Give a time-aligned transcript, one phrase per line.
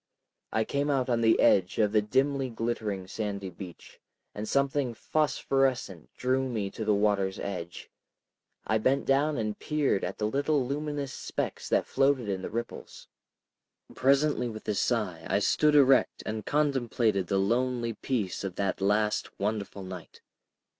[0.51, 3.99] I came out on the edge of the dimly glittering sandy beach,
[4.33, 7.91] and something phosphorescent drew me to the water's edge.
[8.65, 13.09] I bent down and peered at the little luminous specks that floated in the ripples.
[13.93, 19.39] Presently with a sigh I stood erect, and contemplated the lonely peace of that last
[19.39, 20.21] wonderful night.